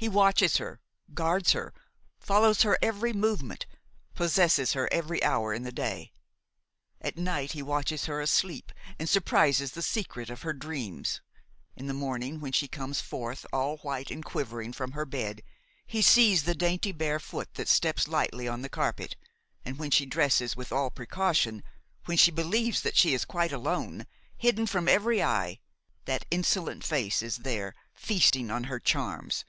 [0.00, 0.80] He watches her,
[1.12, 1.74] guards her,
[2.20, 3.66] follows her every movement,
[4.14, 6.12] possesses her every hour in the day!
[7.00, 11.20] At night he watches her asleep and surprises the secret of her dreams;
[11.74, 15.42] in the morning, when she comes forth, all white and quivering, from her bed,
[15.84, 19.16] he sees the dainty bare foot that steps lightly on the carpet;
[19.64, 24.06] and when she dresses with all precaution–when she believes that she is quite alone,
[24.36, 29.44] hidden from every eye–that insolent face is there, feasting on her charms!